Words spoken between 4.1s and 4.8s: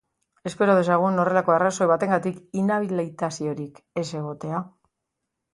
egotea.